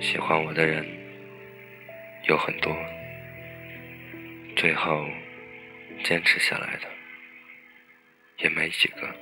[0.00, 0.86] 喜欢我的人
[2.28, 2.72] 有很多，
[4.56, 5.04] 最后
[6.04, 6.88] 坚持下来的
[8.38, 9.12] 也没几个。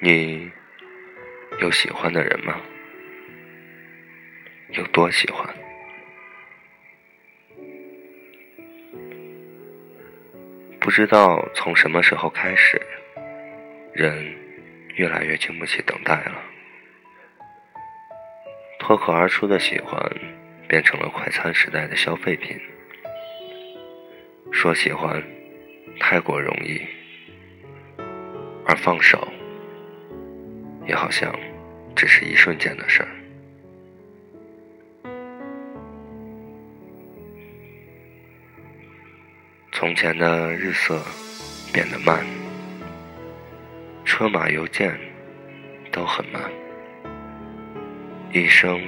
[0.00, 0.50] 你
[1.60, 2.58] 有喜欢的人吗？
[4.70, 5.46] 有多喜欢？
[10.80, 12.80] 不知道从什么时候开始，
[13.92, 14.34] 人
[14.96, 16.42] 越来越经不起等待了。
[18.88, 20.00] 脱口而出的喜欢，
[20.66, 22.58] 变成了快餐时代的消费品。
[24.50, 25.22] 说喜欢，
[26.00, 26.80] 太过容易，
[28.64, 29.28] 而放手，
[30.86, 31.38] 也好像
[31.94, 33.08] 只是一瞬间的事儿。
[39.70, 40.98] 从前的日色
[41.74, 42.24] 变得慢，
[44.06, 44.98] 车马邮件
[45.92, 46.42] 都很慢，
[48.38, 48.80] 一生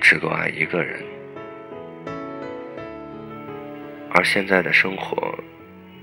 [0.00, 1.02] 只够爱一个人。
[4.10, 5.36] 而现在的生活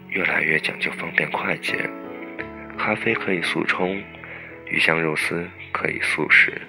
[0.09, 1.89] 越来越讲究方便快捷，
[2.77, 4.03] 咖啡可以速冲，
[4.67, 6.61] 鱼香肉丝可以速食。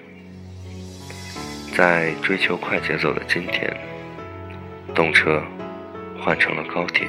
[1.75, 3.75] 在追求快节奏的今天，
[4.93, 5.43] 动车。
[6.17, 7.05] 换成了高铁，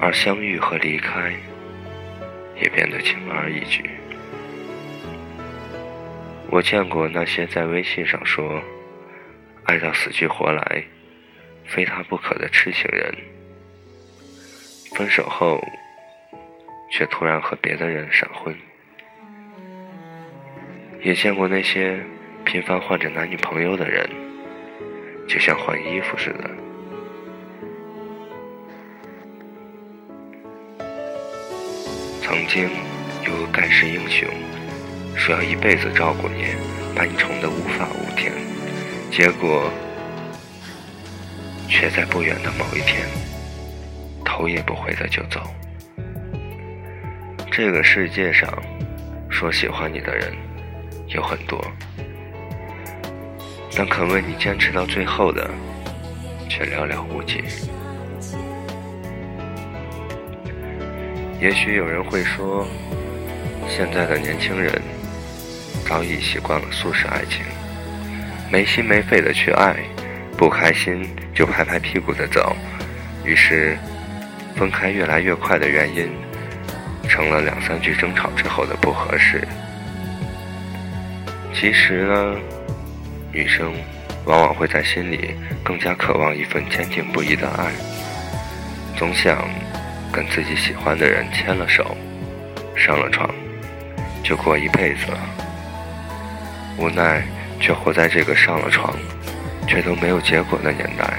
[0.00, 1.32] 而相遇和离开
[2.60, 3.88] 也变得轻而易举。
[6.52, 8.62] 我见过那些在微信上说
[9.64, 10.84] 爱到死去活来、
[11.64, 13.10] 非他不可的痴情人，
[14.94, 15.58] 分手后
[16.90, 18.54] 却突然和别的人闪婚；
[21.00, 21.98] 也见过那些
[22.44, 24.06] 频繁换着男女朋友的人，
[25.26, 26.50] 就像换衣服似的。
[32.20, 32.68] 曾经
[33.24, 34.28] 有个盖世英雄，
[35.22, 36.46] 说要一辈子照顾你，
[36.96, 38.32] 把你宠得无法无天，
[39.08, 39.70] 结果
[41.68, 43.06] 却在不远的某一天，
[44.24, 45.40] 头也不回的就走。
[47.52, 48.52] 这个世界上，
[49.30, 50.32] 说喜欢你的人
[51.06, 51.64] 有很多，
[53.76, 55.48] 但肯为你坚持到最后的，
[56.48, 57.44] 却寥寥无几。
[61.40, 62.66] 也许有人会说，
[63.68, 64.82] 现在的年轻人
[65.86, 67.44] 早已习惯了速食爱情，
[68.50, 69.76] 没心没肺的去爱，
[70.36, 72.56] 不开心就拍拍屁股的走，
[73.24, 73.76] 于是
[74.56, 76.10] 分开越来越快的原因，
[77.08, 79.46] 成了两三句争吵之后的不合适。
[81.52, 82.36] 其实呢，
[83.32, 83.72] 女生
[84.24, 87.70] 往往会在心里更加渴望一份坚定不移的爱，
[88.96, 89.48] 总想。
[90.14, 91.96] 跟自己喜欢的人牵了手，
[92.76, 93.26] 上了床，
[94.22, 95.18] 就过一辈子了。
[96.78, 97.22] 无奈，
[97.60, 98.96] 却活在这个上了床，
[99.68, 101.18] 却都没有结果的年代。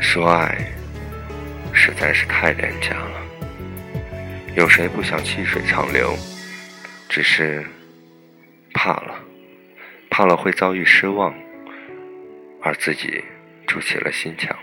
[0.00, 0.56] 说爱，
[1.72, 3.20] 实在是太廉价了。
[4.54, 6.14] 有谁不想细水长流？
[7.08, 7.64] 只是
[8.72, 9.14] 怕了，
[10.10, 11.34] 怕了会遭遇失望，
[12.62, 13.24] 而自己
[13.66, 14.56] 筑起了心墙。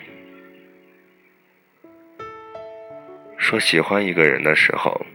[3.38, 5.06] 说喜欢一个人的时候，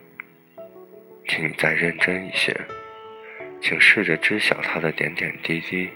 [1.28, 2.56] 请你再认真一些，
[3.60, 5.90] 请试着知晓他的点点滴滴，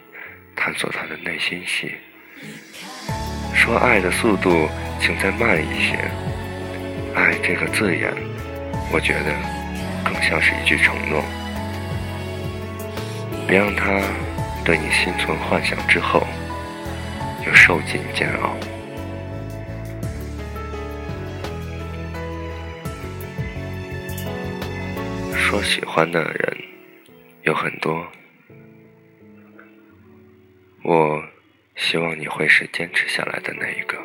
[0.56, 1.94] 探索他的内心戏。
[3.54, 4.68] 说爱的速度，
[5.00, 5.96] 请再慢一些。
[7.14, 8.12] 爱这个字眼，
[8.92, 9.32] 我觉得
[10.04, 11.22] 更像是一句承诺。
[13.46, 14.00] 别让他
[14.64, 16.26] 对你心存幻想之后，
[17.46, 18.56] 又受尽煎熬。
[25.50, 26.56] 说喜欢的人
[27.42, 28.06] 有很多，
[30.84, 31.20] 我
[31.74, 33.98] 希望你会是坚持下来的那一个。